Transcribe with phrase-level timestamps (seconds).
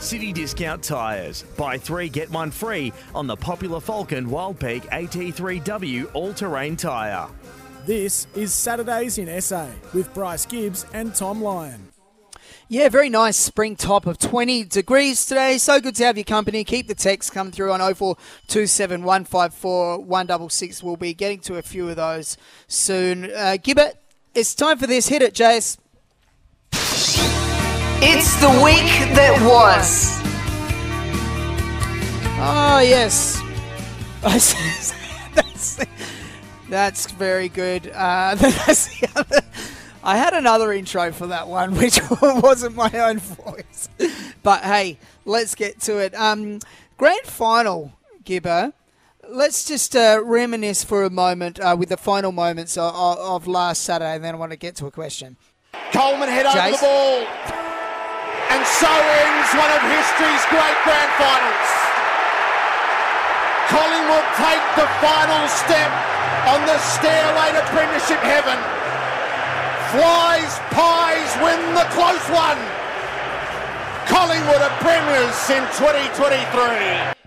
[0.00, 1.44] City Discount Tyres.
[1.56, 7.28] Buy three, get one free on the popular Falken Wild Peak AT3W all terrain tyre.
[7.86, 11.88] This is Saturdays in SA with Bryce Gibbs and Tom Lyon.
[12.68, 15.58] Yeah, very nice spring top of 20 degrees today.
[15.58, 16.62] So good to have your company.
[16.62, 20.82] Keep the text come through on 0427 154 166.
[20.82, 22.36] We'll be getting to a few of those
[22.68, 23.24] soon.
[23.24, 23.94] Uh, Gibbet,
[24.34, 25.08] it's time for this.
[25.08, 25.78] Hit it, Jace.
[28.02, 30.18] It's the week that was.
[32.42, 33.38] Oh, yes.
[35.34, 35.78] that's,
[36.70, 37.88] that's very good.
[37.94, 39.42] Uh, that's the other.
[40.02, 43.90] I had another intro for that one, which wasn't my own voice.
[44.42, 46.14] But hey, let's get to it.
[46.14, 46.60] Um,
[46.96, 47.92] grand final,
[48.24, 48.72] Gibba.
[49.28, 53.82] Let's just uh, reminisce for a moment uh, with the final moments of, of, last
[53.82, 55.36] Saturday, and then I want to get to a question.
[55.92, 56.68] Coleman head Jace?
[56.68, 57.69] over the ball.
[58.50, 61.70] And so ends one of history's great grand finals.
[63.70, 65.90] Collingwood take the final step
[66.50, 68.58] on the stairway to Premiership heaven.
[69.94, 72.58] Flies, pies win the close one.
[74.10, 77.19] Collingwood are premiers in 2023.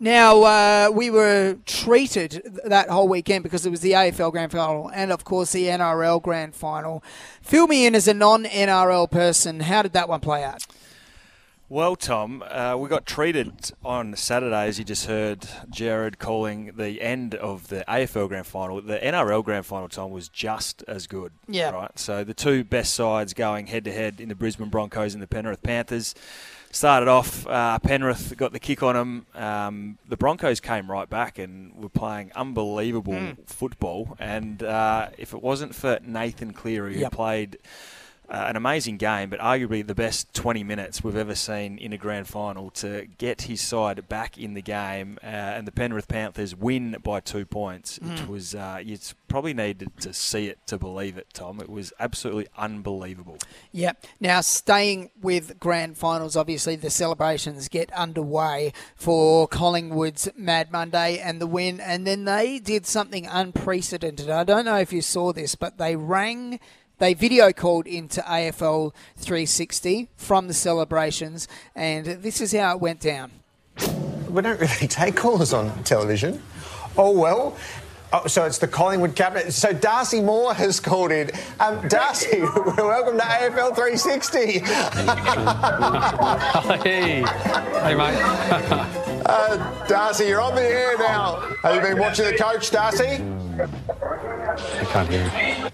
[0.00, 4.88] Now, uh, we were treated that whole weekend because it was the AFL Grand Final
[4.94, 7.02] and, of course, the NRL Grand Final.
[7.42, 9.60] Fill me in as a non NRL person.
[9.60, 10.64] How did that one play out?
[11.70, 17.02] Well, Tom, uh, we got treated on Saturday, as you just heard Jared calling the
[17.02, 18.80] end of the AFL Grand Final.
[18.80, 21.32] The NRL Grand Final, Tom, was just as good.
[21.46, 21.72] Yeah.
[21.72, 21.98] Right.
[21.98, 25.26] So the two best sides going head to head in the Brisbane Broncos and the
[25.26, 26.14] Penrith Panthers.
[26.70, 29.26] Started off, uh, Penrith got the kick on them.
[29.34, 33.46] Um, the Broncos came right back and were playing unbelievable mm.
[33.46, 34.16] football.
[34.18, 37.12] And uh, if it wasn't for Nathan Cleary, who yep.
[37.12, 37.58] played
[38.30, 41.98] uh, an amazing game, but arguably the best 20 minutes we've ever seen in a
[41.98, 45.18] grand final to get his side back in the game.
[45.22, 47.98] Uh, and the Penrith Panthers win by two points.
[47.98, 48.22] Mm.
[48.22, 51.58] It was uh, you probably needed to see it to believe it, Tom.
[51.60, 53.38] It was absolutely unbelievable.
[53.72, 54.04] Yep.
[54.20, 61.40] Now staying with grand finals, obviously the celebrations get underway for Collingwood's Mad Monday and
[61.40, 64.28] the win, and then they did something unprecedented.
[64.28, 66.60] I don't know if you saw this, but they rang
[66.98, 73.00] they video called into AFL 360 from the celebrations, and this is how it went
[73.00, 73.30] down.
[74.28, 76.42] We don't really take calls on television.
[76.96, 77.56] Oh well.
[78.10, 79.52] Oh, so it's the Collingwood cabinet.
[79.52, 81.30] So Darcy Moore has called in.
[81.60, 84.38] Um, Darcy, welcome to AFL 360.
[86.82, 87.22] hey,
[87.82, 88.18] hey, mate.
[89.26, 91.36] uh, Darcy, you're on the air now.
[91.62, 93.22] Have you been watching the coach, Darcy?
[93.60, 95.72] I can't hear him.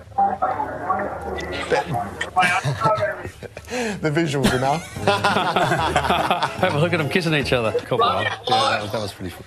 [4.01, 4.93] the visuals are enough.
[5.05, 7.73] Have a look at them kissing each other.
[7.81, 8.25] Come on.
[8.25, 9.45] Yeah, that was, that was pretty fun.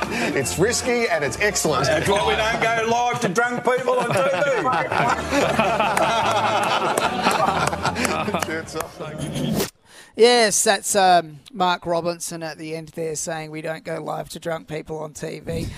[0.32, 1.86] It's risky and it's excellent.
[1.86, 4.62] That's why we don't go live to drunk people on TV.
[10.16, 14.38] Yes, that's um, Mark Robinson at the end there saying we don't go live to
[14.38, 15.68] drunk people on TV.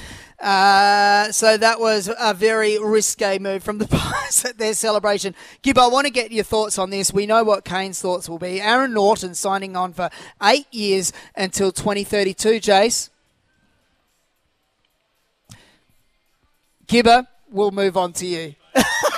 [0.43, 5.37] Uh, so that was a very risque move from the Pies at their celebration.
[5.63, 7.13] Gib, I want to get your thoughts on this.
[7.13, 8.61] We know what Kane's thoughts will be.
[8.61, 10.11] Aaron Naughton signing on for
[10.43, 13.11] eight years until 2032, Jace.
[16.89, 18.57] Gibba, we'll move on to you.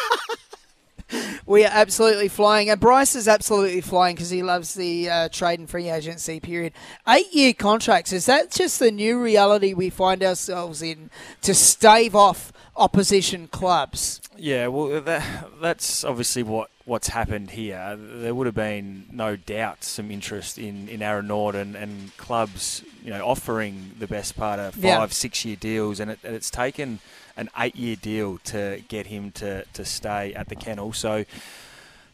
[1.46, 2.70] we are absolutely flying.
[2.70, 6.72] And Bryce is absolutely flying because he loves the uh, trade and free agency period.
[7.08, 11.10] Eight year contracts, is that just the new reality we find ourselves in
[11.42, 14.20] to stave off opposition clubs?
[14.36, 17.96] Yeah, well, that, that's obviously what what's happened here.
[17.98, 23.10] There would have been no doubt some interest in, in Aaron Naughton and clubs, you
[23.10, 25.06] know, offering the best part of five, yeah.
[25.06, 26.98] six year deals, and, it, and it's taken
[27.36, 30.92] an eight year deal to get him to, to stay at the kennel.
[30.92, 31.24] So,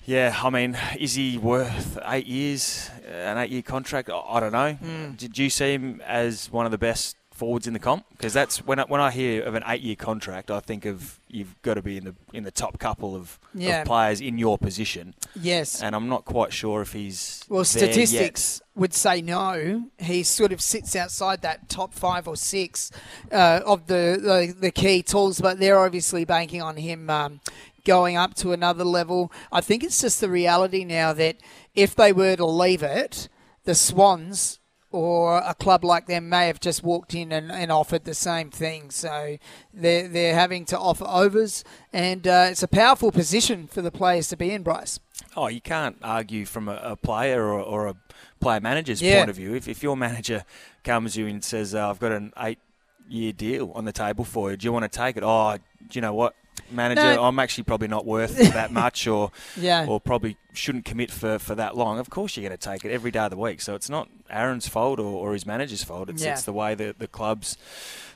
[0.07, 4.11] yeah, I mean, is he worth eight years, an eight year contract?
[4.11, 4.77] I don't know.
[4.83, 5.17] Mm.
[5.17, 8.59] Did you see him as one of the best forwards in the comp because that's
[8.67, 11.83] when I, when I hear of an eight-year contract, I think of you've got to
[11.83, 13.81] be in the in the top couple of, Yeah.
[13.81, 15.15] of players in your position.
[15.35, 15.83] Yes.
[15.83, 17.93] and I'm not quite sure if he's Well, there yet.
[17.95, 19.85] statistics would say no.
[19.99, 22.91] He sort of sits outside that top five or six
[23.33, 27.41] uh, of the, the the key tools, but they're obviously banking on him um,
[27.85, 29.33] going up to another level.
[29.51, 31.37] I think it's just the reality now that
[31.75, 33.29] if they were to leave it,
[33.65, 34.60] the Swans
[34.93, 38.51] or a club like them may have just walked in and, and offered the same
[38.51, 38.91] thing.
[38.91, 39.37] So
[39.73, 44.29] they're, they're having to offer overs, and uh, it's a powerful position for the players
[44.29, 44.99] to be in, Bryce.
[45.37, 47.95] Oh, you can't argue from a, a player or, or a
[48.41, 49.19] player manager's Yeah.
[49.19, 49.55] point of view.
[49.55, 50.45] If, if your manager
[50.83, 54.51] comes to you and says, uh, "I've got an eight-year deal on the table for
[54.51, 54.57] you.
[54.57, 55.63] Do you want to take it?" Oh, do
[55.93, 56.35] you know what,
[56.73, 57.03] manager?
[57.03, 57.25] No.
[57.25, 59.87] I'm actually probably not worth that much, or Yeah.
[59.87, 61.99] or probably shouldn't commit for, for that long.
[61.99, 63.61] Of course, you're going to take it every day of the week.
[63.61, 66.09] So it's not Aaron's fault or, or his manager's fault.
[66.11, 66.33] It's, Yeah.
[66.33, 67.57] it's the way that the clubs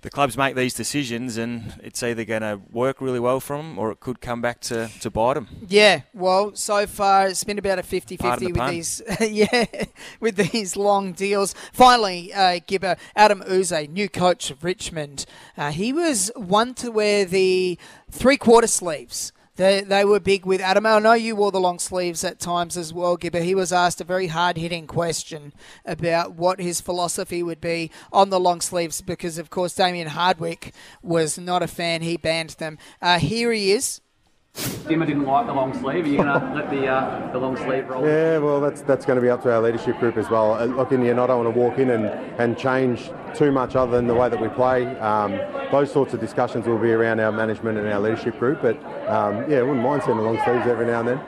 [0.03, 3.79] the clubs make these decisions, and it's either going to work really well for them
[3.79, 5.49] or it could come back to, to bite them.
[5.67, 8.71] Yeah, well, so far it's been about a 50 50 the with pun.
[8.71, 9.65] these yeah,
[10.21, 11.55] with these long deals.
[11.73, 15.25] Finally, uh, Gibba, Adem Yze, new coach of Richmond.
[15.57, 17.79] Uh, he was one to wear the
[18.11, 19.33] three quarter sleeves.
[19.57, 20.85] They, they were big with Adem.
[20.85, 23.43] I know you wore the long sleeves at times as well, Gibba.
[23.43, 25.53] He was asked a very hard hitting question
[25.85, 30.75] about what his philosophy would be on the long sleeves because, of course, Damien Hardwick
[31.03, 32.03] was not a fan.
[32.03, 32.79] He banned them.
[33.01, 34.01] Uh, here he is.
[34.85, 36.05] Dimma didn't like the long sleeve.
[36.05, 38.07] Are you going to let the uh, the long sleeve roll?
[38.07, 40.53] Yeah, well, that's that's going to be up to our leadership group as well.
[40.55, 42.05] Uh, Look, in the end, I don't want to walk in and,
[42.39, 44.87] and change too much other than the way that we play.
[44.99, 45.41] Um,
[45.73, 48.63] those sorts of discussions will be around our management and our leadership group.
[48.63, 48.77] But
[49.09, 51.21] um, yeah, I wouldn't mind seeing the long sleeves every now and then.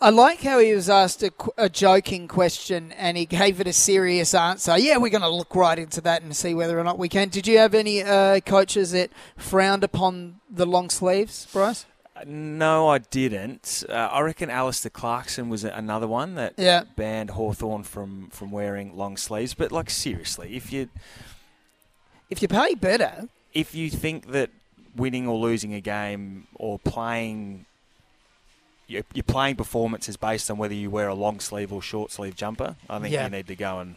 [0.00, 3.72] I like how he was asked a, a joking question and he gave it a
[3.72, 4.78] serious answer.
[4.78, 7.28] Yeah, we're going to look right into that and see whether or not we can.
[7.30, 11.84] Did you have any uh, coaches that frowned upon the long sleeves, Bryce?
[12.26, 13.84] No, I didn't.
[13.88, 16.84] Uh, I reckon Alastair Clarkson was another one that Yeah.
[16.96, 19.54] banned Hawthorn from, from wearing long sleeves.
[19.54, 20.88] But like seriously, if you
[22.30, 24.50] If you pay better, if you think that
[24.96, 27.66] winning or losing a game or playing
[28.88, 32.10] your, your playing performance is based on whether you wear a long sleeve or short
[32.10, 33.24] sleeve jumper, I think Yeah.
[33.24, 33.94] you need to go and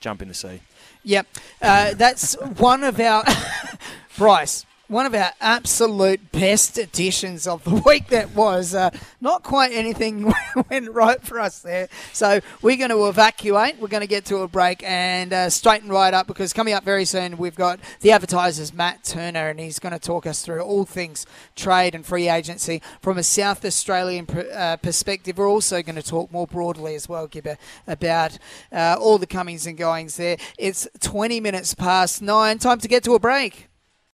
[0.00, 0.60] jump in the sea.
[1.04, 1.26] Yep,
[1.60, 3.24] uh, that's one of our
[4.16, 4.64] Bryce.
[4.88, 8.74] One of our absolute best editions of the week that was.
[8.74, 8.88] Uh,
[9.20, 10.32] not quite anything
[10.70, 11.88] went right for us there.
[12.14, 13.78] So we're going to evacuate.
[13.78, 16.84] We're going to get to a break and uh, straighten right up because coming up
[16.84, 20.62] very soon we've got the advertisers Matt Turner and he's going to talk us through
[20.62, 25.36] all things trade and free agency from a South Australian uh, perspective.
[25.36, 28.38] We're also going to talk more broadly as well, Gibba, about
[28.72, 30.38] uh, all the comings and goings there.
[30.56, 32.56] It's 20 minutes past nine.
[32.56, 33.68] Time to get to a break.